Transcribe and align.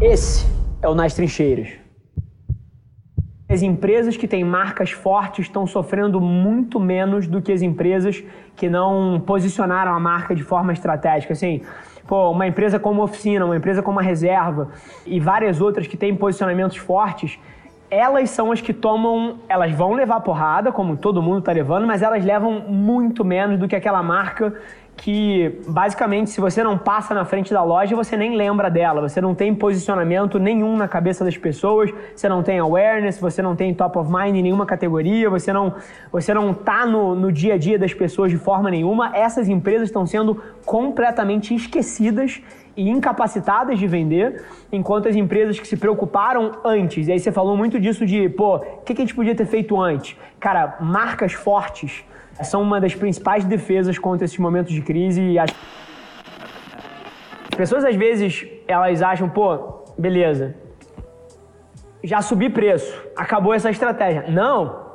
Esse 0.00 0.46
é 0.80 0.88
o 0.88 0.94
Nas 0.94 1.12
Trincheiras. 1.14 1.70
As 3.48 3.62
empresas 3.62 4.16
que 4.16 4.28
têm 4.28 4.44
marcas 4.44 4.92
fortes 4.92 5.46
estão 5.46 5.66
sofrendo 5.66 6.20
muito 6.20 6.78
menos 6.78 7.26
do 7.26 7.42
que 7.42 7.50
as 7.50 7.62
empresas 7.62 8.22
que 8.54 8.70
não 8.70 9.20
posicionaram 9.26 9.92
a 9.92 9.98
marca 9.98 10.36
de 10.36 10.44
forma 10.44 10.72
estratégica. 10.72 11.32
Assim, 11.32 11.62
pô, 12.06 12.30
uma 12.30 12.46
empresa 12.46 12.78
como 12.78 13.02
Oficina, 13.02 13.44
uma 13.44 13.56
empresa 13.56 13.82
como 13.82 13.98
a 13.98 14.02
Reserva 14.02 14.68
e 15.04 15.18
várias 15.18 15.60
outras 15.60 15.88
que 15.88 15.96
têm 15.96 16.14
posicionamentos 16.14 16.76
fortes, 16.76 17.36
elas 17.90 18.30
são 18.30 18.52
as 18.52 18.60
que 18.60 18.72
tomam, 18.72 19.38
elas 19.48 19.72
vão 19.72 19.94
levar 19.94 20.20
porrada, 20.20 20.70
como 20.70 20.96
todo 20.96 21.20
mundo 21.20 21.40
está 21.40 21.50
levando, 21.50 21.88
mas 21.88 22.02
elas 22.02 22.24
levam 22.24 22.60
muito 22.60 23.24
menos 23.24 23.58
do 23.58 23.66
que 23.66 23.74
aquela 23.74 24.02
marca 24.02 24.54
que 24.98 25.60
basicamente 25.68 26.28
se 26.30 26.40
você 26.40 26.62
não 26.62 26.76
passa 26.76 27.14
na 27.14 27.24
frente 27.24 27.52
da 27.52 27.62
loja, 27.62 27.94
você 27.94 28.16
nem 28.16 28.36
lembra 28.36 28.68
dela, 28.68 29.00
você 29.00 29.20
não 29.20 29.32
tem 29.32 29.54
posicionamento 29.54 30.40
nenhum 30.40 30.76
na 30.76 30.88
cabeça 30.88 31.24
das 31.24 31.36
pessoas, 31.36 31.90
você 32.14 32.28
não 32.28 32.42
tem 32.42 32.58
awareness, 32.58 33.18
você 33.18 33.40
não 33.40 33.54
tem 33.54 33.72
top 33.72 33.96
of 33.96 34.12
mind 34.12 34.34
em 34.34 34.42
nenhuma 34.42 34.66
categoria, 34.66 35.30
você 35.30 35.52
não, 35.52 35.72
você 36.10 36.34
não 36.34 36.52
tá 36.52 36.84
no, 36.84 37.14
no 37.14 37.30
dia 37.30 37.54
a 37.54 37.58
dia 37.58 37.78
das 37.78 37.94
pessoas 37.94 38.32
de 38.32 38.36
forma 38.36 38.70
nenhuma. 38.70 39.16
Essas 39.16 39.48
empresas 39.48 39.88
estão 39.88 40.04
sendo 40.04 40.42
completamente 40.66 41.54
esquecidas 41.54 42.42
e 42.76 42.88
incapacitadas 42.88 43.78
de 43.78 43.86
vender, 43.86 44.44
enquanto 44.72 45.08
as 45.08 45.14
empresas 45.14 45.58
que 45.60 45.66
se 45.66 45.76
preocuparam 45.76 46.52
antes, 46.64 47.08
e 47.08 47.12
aí 47.12 47.18
você 47.18 47.32
falou 47.32 47.56
muito 47.56 47.80
disso 47.80 48.06
de, 48.06 48.28
pô, 48.28 48.56
o 48.56 48.60
que, 48.84 48.94
que 48.94 49.02
a 49.02 49.04
gente 49.04 49.14
podia 49.14 49.34
ter 49.34 49.46
feito 49.46 49.80
antes? 49.80 50.16
Cara, 50.38 50.76
marcas 50.80 51.32
fortes 51.32 52.04
são 52.42 52.62
uma 52.62 52.80
das 52.80 52.94
principais 52.94 53.44
defesas 53.44 53.98
contra 53.98 54.24
esses 54.24 54.38
momentos 54.38 54.72
de 54.72 54.82
crise. 54.82 55.20
E 55.20 55.38
as 55.38 55.50
pessoas 57.56 57.84
às 57.84 57.96
vezes 57.96 58.46
elas 58.66 59.02
acham, 59.02 59.28
pô, 59.28 59.84
beleza, 59.98 60.54
já 62.02 62.22
subi 62.22 62.48
preço, 62.48 62.94
acabou 63.16 63.52
essa 63.52 63.70
estratégia. 63.70 64.24
Não. 64.28 64.88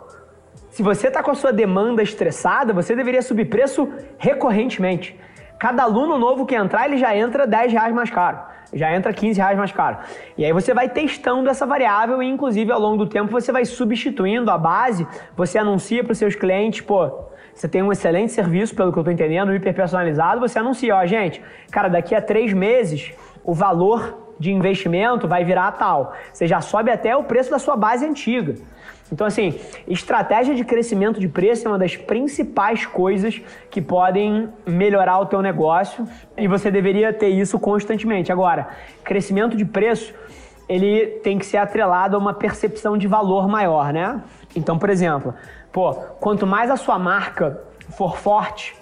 Se 0.70 0.82
você 0.82 1.08
está 1.08 1.22
com 1.22 1.32
a 1.32 1.36
sua 1.36 1.54
demanda 1.54 2.02
estressada, 2.02 2.74
você 2.74 2.96
deveria 2.96 3.22
subir 3.22 3.46
preço 3.46 3.88
recorrentemente. 4.18 5.20
Cada 5.60 5.84
aluno 5.84 6.18
novo 6.18 6.46
que 6.46 6.56
entrar, 6.56 6.86
ele 6.86 6.98
já 6.98 7.16
entra 7.16 7.46
10 7.46 7.72
reais 7.72 7.94
mais 7.94 8.10
caro. 8.10 8.40
Já 8.74 8.96
entra 8.96 9.14
15 9.14 9.40
reais 9.40 9.58
mais 9.58 9.72
caro. 9.72 9.98
E 10.38 10.46
aí 10.46 10.52
você 10.52 10.74
vai 10.74 10.90
testando 10.90 11.50
essa 11.50 11.66
variável 11.66 12.22
e, 12.22 12.28
inclusive, 12.28 12.72
ao 12.72 12.80
longo 12.80 12.98
do 12.98 13.08
tempo, 13.08 13.32
você 13.32 13.52
vai 13.52 13.66
substituindo 13.66 14.50
a 14.50 14.58
base. 14.58 15.08
Você 15.36 15.58
anuncia 15.58 16.04
para 16.04 16.12
os 16.12 16.18
seus 16.18 16.36
clientes, 16.36 16.82
pô, 16.82 17.30
você 17.54 17.68
tem 17.68 17.84
um 17.84 17.92
excelente 17.92 18.32
serviço, 18.32 18.76
pelo 18.76 18.92
que 18.92 18.98
eu 18.98 19.02
estou 19.02 19.14
entendendo, 19.14 19.54
hiper 19.54 19.74
personalizado, 19.74 20.42
você 20.42 20.58
anuncia, 20.58 20.96
ó, 20.96 21.06
gente, 21.06 21.42
cara, 21.72 21.88
daqui 21.88 22.16
a 22.16 22.22
três 22.22 22.52
meses 22.52 23.14
o 23.44 23.54
valor 23.54 24.24
de 24.40 24.52
investimento 24.52 25.28
vai 25.28 25.44
virar 25.44 25.72
tal. 25.74 26.14
Você 26.32 26.48
já 26.48 26.62
sobe 26.62 26.90
até 26.90 27.16
o 27.16 27.24
preço 27.24 27.52
da 27.52 27.60
sua 27.60 27.76
base 27.76 28.06
antiga. 28.06 28.56
Então, 29.14 29.26
assim, 29.26 29.58
estratégia 29.88 30.54
de 30.54 30.66
crescimento 30.66 31.20
de 31.20 31.30
preço 31.30 31.66
é 31.66 31.72
uma 31.72 31.80
das 31.80 31.96
principais 31.96 32.86
coisas 32.86 33.42
que 33.72 33.82
podem 33.82 34.50
melhorar 34.66 35.20
o 35.20 35.26
teu 35.26 35.42
negócio 35.42 36.06
e 36.36 36.48
você 36.48 36.70
deveria 36.70 37.14
ter 37.14 37.30
isso 37.30 37.58
constantemente. 37.58 38.32
Agora, 38.32 38.68
crescimento 39.06 39.56
de 39.56 39.64
preço, 39.64 40.14
ele 40.68 41.06
tem 41.24 41.40
que 41.40 41.46
ser 41.46 41.58
atrelado 41.58 42.18
a 42.18 42.20
uma 42.20 42.34
percepção 42.34 42.98
de 42.98 43.08
valor 43.08 43.48
maior, 43.48 43.94
né? 43.94 44.22
Então, 44.56 44.78
por 44.78 44.90
exemplo, 44.90 45.34
Pô, 45.74 45.92
quanto 46.20 46.46
mais 46.46 46.70
a 46.70 46.78
sua 46.78 47.00
marca 47.00 47.60
for 47.98 48.16
forte, 48.16 48.76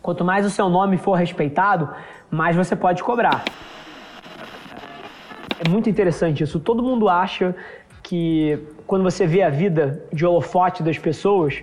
quanto 0.00 0.24
mais 0.24 0.46
o 0.46 0.50
seu 0.50 0.70
nome 0.70 0.96
for 0.96 1.12
respeitado, 1.12 1.90
mais 2.30 2.56
você 2.56 2.74
pode 2.74 3.02
cobrar. 3.02 3.44
É 5.62 5.68
muito 5.68 5.90
interessante 5.90 6.42
isso. 6.42 6.58
Todo 6.58 6.82
mundo 6.82 7.10
acha 7.10 7.54
que 8.12 8.58
quando 8.86 9.02
você 9.02 9.26
vê 9.26 9.42
a 9.42 9.48
vida 9.48 10.04
de 10.12 10.26
holofote 10.26 10.82
das 10.82 10.98
pessoas, 10.98 11.62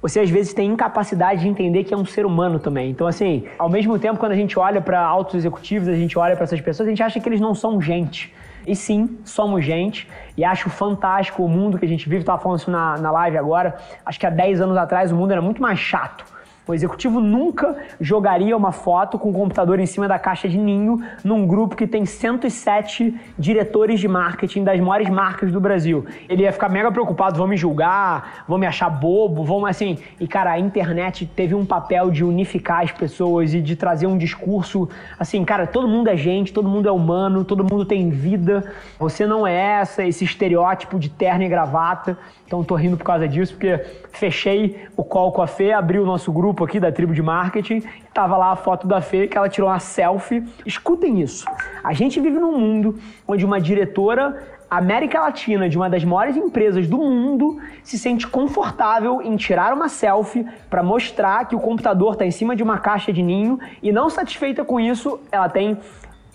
você 0.00 0.20
às 0.20 0.30
vezes 0.30 0.54
tem 0.54 0.70
incapacidade 0.70 1.42
de 1.42 1.48
entender 1.48 1.84
que 1.84 1.92
é 1.92 1.96
um 1.96 2.06
ser 2.06 2.24
humano 2.24 2.58
também. 2.58 2.88
Então, 2.88 3.06
assim, 3.06 3.44
ao 3.58 3.68
mesmo 3.68 3.98
tempo, 3.98 4.18
quando 4.18 4.32
a 4.32 4.34
gente 4.34 4.58
olha 4.58 4.80
para 4.80 4.98
altos 4.98 5.34
executivos, 5.34 5.86
a 5.86 5.94
gente 5.94 6.18
olha 6.18 6.34
para 6.36 6.44
essas 6.44 6.58
pessoas, 6.62 6.86
a 6.86 6.90
gente 6.90 7.02
acha 7.02 7.20
que 7.20 7.28
eles 7.28 7.38
não 7.38 7.54
são 7.54 7.82
gente. 7.82 8.32
E 8.66 8.74
sim, 8.74 9.18
somos 9.26 9.62
gente 9.62 10.08
e 10.38 10.42
acho 10.42 10.70
fantástico 10.70 11.44
o 11.44 11.48
mundo 11.50 11.78
que 11.78 11.84
a 11.84 11.88
gente 11.88 12.08
vive. 12.08 12.22
Estava 12.22 12.40
falando 12.40 12.60
isso 12.60 12.70
na, 12.70 12.96
na 12.96 13.10
live 13.10 13.36
agora. 13.36 13.76
Acho 14.06 14.18
que 14.18 14.24
há 14.24 14.30
10 14.30 14.62
anos 14.62 14.78
atrás 14.78 15.12
o 15.12 15.14
mundo 15.14 15.32
era 15.32 15.42
muito 15.42 15.60
mais 15.60 15.78
chato. 15.78 16.24
O 16.66 16.72
executivo 16.72 17.20
nunca 17.20 17.76
jogaria 18.00 18.56
uma 18.56 18.72
foto 18.72 19.18
com 19.18 19.28
o 19.28 19.32
computador 19.34 19.78
em 19.78 19.84
cima 19.84 20.08
da 20.08 20.18
caixa 20.18 20.48
de 20.48 20.56
ninho 20.56 21.04
num 21.22 21.46
grupo 21.46 21.76
que 21.76 21.86
tem 21.86 22.06
107 22.06 23.14
diretores 23.38 24.00
de 24.00 24.08
marketing 24.08 24.64
das 24.64 24.80
maiores 24.80 25.10
marcas 25.10 25.52
do 25.52 25.60
Brasil. 25.60 26.06
Ele 26.26 26.44
ia 26.44 26.52
ficar 26.52 26.70
mega 26.70 26.90
preocupado, 26.90 27.36
vão 27.36 27.46
me 27.46 27.56
julgar, 27.56 28.44
vão 28.48 28.56
me 28.56 28.66
achar 28.66 28.88
bobo, 28.88 29.44
vão 29.44 29.66
assim. 29.66 29.98
E 30.18 30.26
cara, 30.26 30.52
a 30.52 30.58
internet 30.58 31.26
teve 31.26 31.54
um 31.54 31.66
papel 31.66 32.10
de 32.10 32.24
unificar 32.24 32.82
as 32.82 32.90
pessoas 32.90 33.52
e 33.52 33.60
de 33.60 33.76
trazer 33.76 34.06
um 34.06 34.16
discurso 34.16 34.88
assim, 35.18 35.44
cara, 35.44 35.66
todo 35.66 35.86
mundo 35.86 36.08
é 36.08 36.16
gente, 36.16 36.50
todo 36.50 36.66
mundo 36.66 36.88
é 36.88 36.92
humano, 36.92 37.44
todo 37.44 37.62
mundo 37.62 37.84
tem 37.84 38.08
vida. 38.08 38.72
Você 38.98 39.26
não 39.26 39.46
é 39.46 39.80
essa, 39.80 40.02
esse 40.02 40.24
estereótipo 40.24 40.98
de 40.98 41.10
terno 41.10 41.44
e 41.44 41.48
gravata. 41.48 42.16
Então 42.46 42.62
tô 42.64 42.74
rindo 42.74 42.96
por 42.96 43.04
causa 43.04 43.26
disso, 43.28 43.52
porque 43.54 43.78
fechei 44.12 44.86
o 44.96 45.02
call 45.02 45.32
com 45.32 45.42
a 45.42 45.46
Fê, 45.46 45.72
abri 45.72 45.98
o 45.98 46.06
nosso 46.06 46.32
grupo 46.32 46.53
aqui 46.62 46.78
da 46.78 46.92
tribo 46.92 47.14
de 47.14 47.22
marketing, 47.22 47.82
tava 48.12 48.36
lá 48.36 48.52
a 48.52 48.56
foto 48.56 48.86
da 48.86 49.00
Fê 49.00 49.26
que 49.26 49.36
ela 49.36 49.48
tirou 49.48 49.70
uma 49.70 49.80
selfie. 49.80 50.44
Escutem 50.64 51.20
isso. 51.20 51.46
A 51.82 51.92
gente 51.92 52.20
vive 52.20 52.38
num 52.38 52.56
mundo 52.56 52.98
onde 53.26 53.44
uma 53.44 53.60
diretora 53.60 54.54
América 54.70 55.20
Latina 55.20 55.68
de 55.68 55.76
uma 55.76 55.88
das 55.88 56.04
maiores 56.04 56.36
empresas 56.36 56.86
do 56.86 56.98
mundo 56.98 57.60
se 57.82 57.98
sente 57.98 58.26
confortável 58.26 59.22
em 59.22 59.36
tirar 59.36 59.72
uma 59.72 59.88
selfie 59.88 60.46
para 60.68 60.82
mostrar 60.82 61.46
que 61.46 61.54
o 61.54 61.60
computador 61.60 62.12
está 62.12 62.26
em 62.26 62.30
cima 62.30 62.56
de 62.56 62.62
uma 62.62 62.78
caixa 62.78 63.12
de 63.12 63.22
ninho 63.22 63.58
e 63.82 63.92
não 63.92 64.10
satisfeita 64.10 64.64
com 64.64 64.80
isso, 64.80 65.20
ela 65.30 65.48
tem 65.48 65.78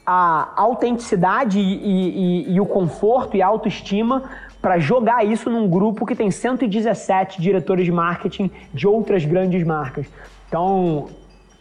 a 0.06 0.53
autenticidade 0.56 1.59
e, 1.59 2.47
e, 2.50 2.53
e 2.53 2.59
o 2.59 2.66
conforto 2.66 3.38
e 3.38 3.41
a 3.41 3.47
autoestima 3.47 4.24
para 4.62 4.78
jogar 4.80 5.25
isso 5.25 5.50
num 5.50 5.68
grupo 5.68 6.06
que 6.06 6.16
tem 6.16 6.30
117 6.30 7.42
diretores 7.42 7.86
de 7.86 7.92
marketing 7.92 8.52
de 8.74 8.88
outras 8.88 9.24
grandes 9.24 9.64
marcas. 9.64 10.06
Então, 10.47 11.08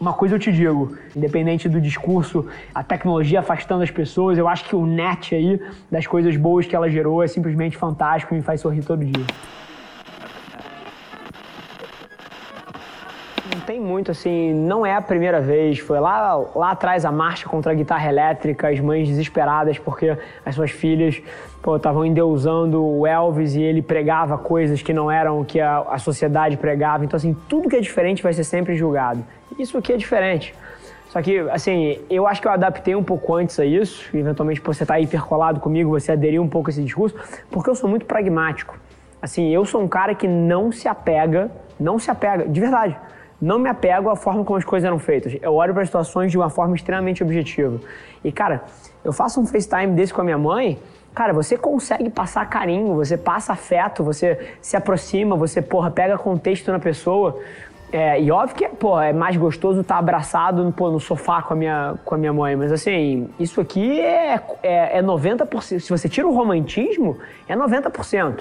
uma 0.00 0.12
coisa 0.12 0.36
eu 0.36 0.38
te 0.38 0.52
digo, 0.52 0.96
independente 1.14 1.68
do 1.68 1.80
discurso, 1.80 2.46
a 2.74 2.82
tecnologia 2.82 3.40
afastando 3.40 3.82
as 3.82 3.90
pessoas, 3.90 4.38
eu 4.38 4.48
acho 4.48 4.64
que 4.64 4.76
o 4.76 4.86
net 4.86 5.34
aí, 5.34 5.60
das 5.90 6.06
coisas 6.06 6.36
boas 6.36 6.66
que 6.66 6.74
ela 6.74 6.88
gerou, 6.88 7.22
é 7.22 7.26
simplesmente 7.26 7.76
fantástico 7.76 8.32
e 8.32 8.36
me 8.36 8.42
faz 8.42 8.60
sorrir 8.60 8.82
todo 8.82 9.04
dia. 9.04 9.26
Tem 13.68 13.78
muito, 13.78 14.10
assim, 14.10 14.54
não 14.54 14.86
é 14.86 14.94
a 14.94 15.02
primeira 15.02 15.42
vez. 15.42 15.78
Foi 15.78 16.00
lá, 16.00 16.36
lá 16.56 16.70
atrás 16.70 17.04
a 17.04 17.12
marcha 17.12 17.46
contra 17.46 17.72
a 17.72 17.74
guitarra 17.74 18.08
elétrica, 18.08 18.70
as 18.70 18.80
mães 18.80 19.06
desesperadas 19.06 19.78
porque 19.78 20.16
as 20.42 20.54
suas 20.54 20.70
filhas 20.70 21.20
estavam 21.76 22.02
endeusando 22.02 22.82
o 22.82 23.06
Elvis 23.06 23.54
e 23.54 23.60
ele 23.60 23.82
pregava 23.82 24.38
coisas 24.38 24.80
que 24.80 24.94
não 24.94 25.10
eram 25.10 25.42
o 25.42 25.44
que 25.44 25.60
a, 25.60 25.80
a 25.80 25.98
sociedade 25.98 26.56
pregava. 26.56 27.04
Então, 27.04 27.18
assim, 27.18 27.36
tudo 27.46 27.68
que 27.68 27.76
é 27.76 27.80
diferente 27.80 28.22
vai 28.22 28.32
ser 28.32 28.44
sempre 28.44 28.74
julgado. 28.74 29.22
Isso 29.58 29.76
aqui 29.76 29.92
é 29.92 29.98
diferente. 29.98 30.54
Só 31.10 31.20
que, 31.20 31.38
assim, 31.50 32.00
eu 32.08 32.26
acho 32.26 32.40
que 32.40 32.48
eu 32.48 32.52
adaptei 32.52 32.94
um 32.94 33.04
pouco 33.04 33.34
antes 33.34 33.60
a 33.60 33.66
isso. 33.66 34.08
Eventualmente, 34.16 34.62
você 34.62 34.86
tá 34.86 34.98
hipercolado 34.98 35.60
comigo, 35.60 35.90
você 35.90 36.12
aderiu 36.12 36.42
um 36.42 36.48
pouco 36.48 36.70
a 36.70 36.72
esse 36.72 36.82
discurso, 36.82 37.14
porque 37.50 37.68
eu 37.68 37.74
sou 37.74 37.90
muito 37.90 38.06
pragmático. 38.06 38.78
Assim, 39.20 39.50
eu 39.50 39.66
sou 39.66 39.82
um 39.82 39.88
cara 39.88 40.14
que 40.14 40.26
não 40.26 40.72
se 40.72 40.88
apega, 40.88 41.50
não 41.78 41.98
se 41.98 42.10
apega, 42.10 42.48
de 42.48 42.58
verdade 42.58 42.96
não 43.40 43.58
me 43.58 43.68
apego 43.68 44.10
à 44.10 44.16
forma 44.16 44.44
como 44.44 44.58
as 44.58 44.64
coisas 44.64 44.86
eram 44.86 44.98
feitas. 44.98 45.36
Eu 45.40 45.54
olho 45.54 45.72
para 45.72 45.82
as 45.82 45.88
situações 45.88 46.30
de 46.30 46.38
uma 46.38 46.50
forma 46.50 46.74
extremamente 46.74 47.22
objetiva. 47.22 47.78
E, 48.24 48.32
cara, 48.32 48.64
eu 49.04 49.12
faço 49.12 49.40
um 49.40 49.46
FaceTime 49.46 49.94
desse 49.94 50.12
com 50.12 50.20
a 50.20 50.24
minha 50.24 50.38
mãe, 50.38 50.78
cara, 51.14 51.32
você 51.32 51.56
consegue 51.56 52.10
passar 52.10 52.48
carinho, 52.48 52.94
você 52.94 53.16
passa 53.16 53.52
afeto, 53.52 54.02
você 54.02 54.54
se 54.60 54.76
aproxima, 54.76 55.36
você, 55.36 55.62
porra, 55.62 55.90
pega 55.90 56.18
contexto 56.18 56.70
na 56.72 56.78
pessoa. 56.78 57.38
É, 57.90 58.20
e 58.20 58.30
óbvio 58.30 58.54
que 58.54 58.68
porra, 58.68 59.06
é 59.06 59.12
mais 59.14 59.34
gostoso 59.36 59.80
estar 59.80 59.96
abraçado 59.96 60.74
pô, 60.76 60.90
no 60.90 61.00
sofá 61.00 61.40
com 61.40 61.54
a, 61.54 61.56
minha, 61.56 61.94
com 62.04 62.14
a 62.14 62.18
minha 62.18 62.34
mãe, 62.34 62.54
mas 62.54 62.70
assim, 62.70 63.30
isso 63.40 63.62
aqui 63.62 63.98
é, 63.98 64.38
é, 64.62 64.98
é 64.98 65.02
90%. 65.02 65.80
Se 65.80 65.88
você 65.88 66.06
tira 66.06 66.26
o 66.26 66.34
romantismo, 66.34 67.16
é 67.48 67.56
90%. 67.56 68.40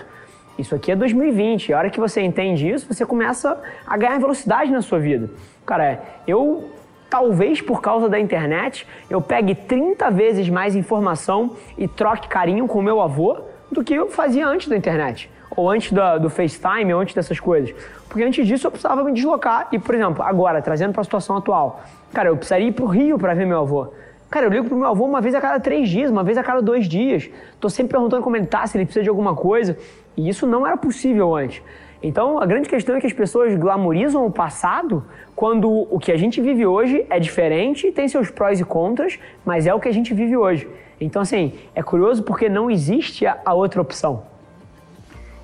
Isso 0.58 0.74
aqui 0.74 0.92
é 0.92 0.96
2020. 0.96 1.74
A 1.74 1.78
hora 1.78 1.90
que 1.90 2.00
você 2.00 2.22
entende 2.22 2.70
isso, 2.70 2.92
você 2.92 3.06
começa 3.06 3.60
a 3.86 3.98
ganhar 3.98 4.18
velocidade 4.20 4.72
na 4.72 4.82
sua 4.82 5.00
vida. 5.00 5.30
Cara, 5.66 6.02
eu 6.26 6.72
talvez 7.10 7.62
por 7.62 7.82
causa 7.82 8.10
da 8.10 8.20
internet, 8.20 8.86
eu 9.10 9.22
pegue 9.22 9.56
30 9.56 10.10
vezes 10.12 10.50
mais 10.50 10.76
informação 10.76 11.56
e 11.78 11.88
troque 11.88 12.28
carinho 12.28 12.68
com 12.68 12.82
meu 12.82 13.02
avô 13.02 13.38
do 13.72 13.84
que 13.84 13.94
eu 13.94 14.10
fazia 14.10 14.48
antes 14.48 14.68
da 14.68 14.76
internet. 14.76 15.30
Ou 15.56 15.70
antes 15.70 15.92
do, 15.92 16.20
do 16.20 16.30
FaceTime, 16.30 16.94
ou 16.94 17.00
antes 17.00 17.16
dessas 17.16 17.40
coisas. 17.40 17.74
Porque 18.10 18.24
antes 18.24 18.46
disso 18.46 18.68
eu 18.68 18.72
precisava 18.72 19.04
me 19.04 19.14
deslocar. 19.14 19.68
E, 19.72 19.80
por 19.80 19.96
exemplo, 19.96 20.22
agora, 20.24 20.62
trazendo 20.62 20.92
para 20.92 21.02
a 21.02 21.04
situação 21.04 21.38
atual. 21.38 21.82
Cara, 22.14 22.30
eu 22.30 22.38
precisaria 22.38 22.68
ir 22.68 22.74
para 22.74 22.86
o 22.86 22.88
Rio 22.88 23.18
para 23.18 23.34
ver 23.34 23.46
meu 23.46 23.60
avô. 23.60 23.88
Cara, 24.30 24.46
eu 24.46 24.50
ligo 24.50 24.68
pro 24.68 24.76
meu 24.76 24.88
avô 24.88 25.06
uma 25.06 25.22
vez 25.22 25.34
a 25.34 25.42
cada 25.42 25.60
três 25.60 25.90
dias, 25.90 26.12
uma 26.12 26.24
vez 26.24 26.38
a 26.38 26.44
cada 26.44 26.62
dois 26.62 26.88
dias. 26.88 27.30
Tô 27.60 27.70
sempre 27.70 27.94
perguntando 27.94 28.22
como 28.22 28.36
ele 28.36 28.46
tá, 28.46 28.68
se 28.68 28.78
ele 28.78 28.86
precisa 28.86 29.04
de 29.04 29.10
alguma 29.10 29.36
coisa. 29.36 29.78
E 30.18 30.28
isso 30.28 30.48
não 30.48 30.66
era 30.66 30.76
possível 30.76 31.36
antes. 31.36 31.62
Então, 32.02 32.40
a 32.40 32.46
grande 32.46 32.68
questão 32.68 32.96
é 32.96 33.00
que 33.00 33.08
as 33.08 33.14
pessoas 33.14 33.56
glamorizam 33.56 34.26
o 34.26 34.32
passado 34.32 35.06
quando 35.36 35.70
o 35.70 35.98
que 36.00 36.12
a 36.12 36.18
gente 36.18 36.42
vive 36.42 36.66
hoje 36.66 37.06
é 37.10 37.20
diferente, 37.20 37.92
tem 37.92 38.08
seus 38.08 38.30
prós 38.30 38.60
e 38.60 38.66
contras, 38.66 39.18
mas 39.46 39.66
é 39.66 39.74
o 39.74 39.80
que 39.80 39.88
a 39.88 39.92
gente 39.92 40.14
vive 40.14 40.36
hoje. 40.36 40.68
Então, 41.00 41.22
assim, 41.22 41.54
é 41.74 41.82
curioso 41.82 42.24
porque 42.24 42.50
não 42.50 42.70
existe 42.70 43.26
a 43.26 43.54
outra 43.54 43.82
opção. 43.82 44.24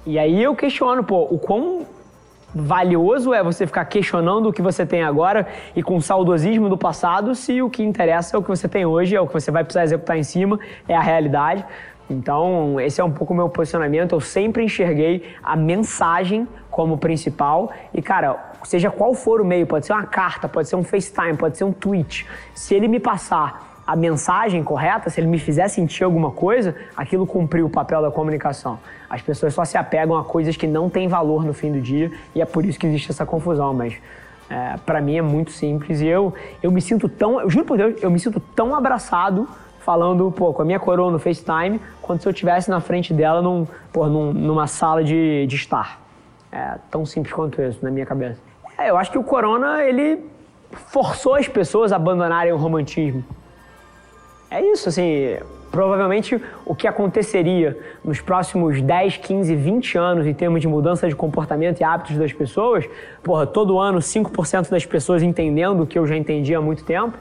E 0.05 0.19
aí 0.19 0.43
eu 0.43 0.55
questiono, 0.55 1.03
pô, 1.03 1.27
o 1.29 1.39
quão 1.39 1.85
valioso 2.53 3.33
é 3.33 3.41
você 3.41 3.65
ficar 3.65 3.85
questionando 3.85 4.49
o 4.49 4.53
que 4.53 4.61
você 4.61 4.85
tem 4.85 5.01
agora 5.01 5.47
e 5.75 5.81
com 5.81 5.99
saudosismo 5.99 6.69
do 6.69 6.77
passado, 6.77 7.33
se 7.33 7.61
o 7.61 7.69
que 7.69 7.81
interessa 7.81 8.35
é 8.35 8.39
o 8.39 8.43
que 8.43 8.49
você 8.49 8.67
tem 8.67 8.85
hoje, 8.85 9.15
é 9.15 9.21
o 9.21 9.25
que 9.25 9.33
você 9.33 9.49
vai 9.49 9.63
precisar 9.63 9.83
executar 9.83 10.17
em 10.17 10.23
cima, 10.23 10.59
é 10.87 10.95
a 10.95 11.01
realidade. 11.01 11.65
Então, 12.09 12.79
esse 12.79 12.99
é 12.99 13.03
um 13.03 13.11
pouco 13.11 13.33
o 13.33 13.35
meu 13.35 13.49
posicionamento. 13.49 14.13
Eu 14.13 14.21
sempre 14.21 14.63
enxerguei 14.63 15.23
a 15.41 15.55
mensagem 15.55 16.47
como 16.69 16.97
principal. 16.97 17.71
E, 17.93 18.01
cara, 18.01 18.53
seja 18.63 18.91
qual 18.91 19.13
for 19.13 19.41
o 19.41 19.45
meio, 19.45 19.65
pode 19.65 19.85
ser 19.85 19.93
uma 19.93 20.05
carta, 20.05 20.47
pode 20.47 20.67
ser 20.67 20.75
um 20.75 20.83
FaceTime, 20.83 21.37
pode 21.37 21.57
ser 21.57 21.63
um 21.63 21.71
tweet. 21.71 22.27
Se 22.53 22.73
ele 22.73 22.87
me 22.87 22.99
passar 22.99 23.73
a 23.85 23.95
mensagem 23.95 24.63
correta, 24.63 25.09
se 25.09 25.19
ele 25.19 25.27
me 25.27 25.37
fizer 25.37 25.67
sentir 25.67 26.03
alguma 26.03 26.31
coisa, 26.31 26.75
aquilo 26.95 27.27
cumpriu 27.27 27.65
o 27.65 27.69
papel 27.69 28.01
da 28.01 28.09
comunicação. 28.09 28.79
As 29.09 29.21
pessoas 29.21 29.53
só 29.53 29.65
se 29.65 29.77
apegam 29.77 30.17
a 30.17 30.23
coisas 30.23 30.55
que 30.55 30.65
não 30.65 30.89
têm 30.89 31.07
valor 31.07 31.43
no 31.43 31.53
fim 31.53 31.71
do 31.71 31.81
dia 31.81 32.11
e 32.33 32.41
é 32.41 32.45
por 32.45 32.65
isso 32.65 32.79
que 32.79 32.87
existe 32.87 33.11
essa 33.11 33.25
confusão. 33.25 33.73
Mas 33.73 33.93
é, 34.49 34.77
para 34.85 35.01
mim 35.01 35.17
é 35.17 35.21
muito 35.21 35.51
simples 35.51 35.99
e 35.99 36.07
eu, 36.07 36.33
eu 36.61 36.71
me 36.71 36.81
sinto 36.81 37.09
tão, 37.09 37.41
eu 37.41 37.49
juro 37.49 37.65
por 37.65 37.77
Deus, 37.77 38.01
eu 38.01 38.09
me 38.09 38.19
sinto 38.19 38.39
tão 38.39 38.73
abraçado 38.73 39.47
falando, 39.83 40.31
pô, 40.31 40.53
com 40.53 40.61
a 40.61 40.65
minha 40.65 40.79
coroa 40.79 41.11
no 41.11 41.19
FaceTime, 41.19 41.79
quanto 42.01 42.21
se 42.21 42.27
eu 42.27 42.31
estivesse 42.31 42.69
na 42.69 42.79
frente 42.79 43.13
dela 43.13 43.41
num, 43.41 43.67
pô, 43.91 44.07
num, 44.07 44.31
numa 44.31 44.65
sala 44.65 45.03
de, 45.03 45.45
de 45.45 45.55
estar. 45.55 46.01
É 46.51 46.77
tão 46.89 47.05
simples 47.05 47.33
quanto 47.33 47.61
isso 47.61 47.79
na 47.81 47.91
minha 47.91 48.05
cabeça. 48.05 48.39
É, 48.77 48.89
eu 48.89 48.97
acho 48.97 49.11
que 49.11 49.17
o 49.17 49.23
Corona, 49.23 49.83
ele 49.83 50.23
forçou 50.71 51.35
as 51.35 51.47
pessoas 51.47 51.91
a 51.91 51.97
abandonarem 51.97 52.53
o 52.53 52.57
romantismo. 52.57 53.23
É 54.49 54.61
isso, 54.61 54.87
assim, 54.87 55.37
provavelmente 55.69 56.39
o 56.65 56.73
que 56.73 56.87
aconteceria 56.87 57.77
nos 58.05 58.21
próximos 58.21 58.81
10, 58.81 59.17
15, 59.17 59.55
20 59.55 59.97
anos 59.97 60.27
em 60.27 60.33
termos 60.33 60.61
de 60.61 60.67
mudança 60.67 61.09
de 61.09 61.15
comportamento 61.15 61.81
e 61.81 61.83
hábitos 61.83 62.17
das 62.17 62.31
pessoas, 62.31 62.85
porra, 63.21 63.45
todo 63.45 63.79
ano 63.79 63.99
5% 63.99 64.69
das 64.69 64.85
pessoas 64.85 65.23
entendendo 65.23 65.83
o 65.83 65.87
que 65.87 65.97
eu 65.99 66.07
já 66.07 66.15
entendi 66.15 66.55
há 66.55 66.61
muito 66.61 66.85
tempo, 66.85 67.17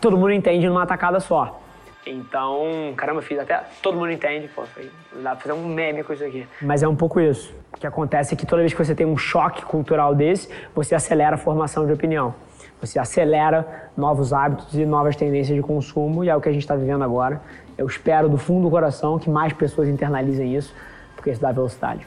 todo 0.00 0.16
mundo 0.16 0.32
entende 0.32 0.68
numa 0.68 0.86
tacada 0.86 1.18
só. 1.18 1.63
Então, 2.06 2.92
caramba, 2.96 3.22
fiz 3.22 3.38
até. 3.38 3.62
Todo 3.82 3.96
mundo 3.96 4.10
entende, 4.10 4.48
pô, 4.48 4.64
foi, 4.66 4.90
dá 5.22 5.30
pra 5.30 5.40
fazer 5.40 5.52
um 5.52 5.66
meme 5.66 6.04
com 6.04 6.12
isso 6.12 6.24
aqui. 6.24 6.46
Mas 6.60 6.82
é 6.82 6.88
um 6.88 6.96
pouco 6.96 7.20
isso. 7.20 7.54
O 7.72 7.78
que 7.78 7.86
acontece 7.86 8.34
é 8.34 8.36
que 8.36 8.46
toda 8.46 8.60
vez 8.60 8.72
que 8.72 8.84
você 8.84 8.94
tem 8.94 9.06
um 9.06 9.16
choque 9.16 9.64
cultural 9.64 10.14
desse, 10.14 10.48
você 10.74 10.94
acelera 10.94 11.36
a 11.36 11.38
formação 11.38 11.86
de 11.86 11.92
opinião. 11.92 12.34
Você 12.80 12.98
acelera 12.98 13.90
novos 13.96 14.32
hábitos 14.32 14.74
e 14.74 14.84
novas 14.84 15.16
tendências 15.16 15.56
de 15.56 15.62
consumo, 15.62 16.22
e 16.22 16.28
é 16.28 16.36
o 16.36 16.40
que 16.40 16.48
a 16.48 16.52
gente 16.52 16.62
está 16.62 16.76
vivendo 16.76 17.02
agora. 17.02 17.40
Eu 17.78 17.86
espero 17.86 18.28
do 18.28 18.36
fundo 18.36 18.64
do 18.64 18.70
coração 18.70 19.18
que 19.18 19.30
mais 19.30 19.52
pessoas 19.52 19.88
internalizem 19.88 20.54
isso, 20.54 20.74
porque 21.16 21.30
isso 21.30 21.40
dá 21.40 21.50
velocidade. 21.50 22.06